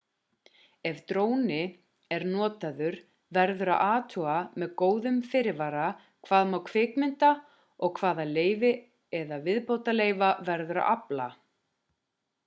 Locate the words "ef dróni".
0.91-1.57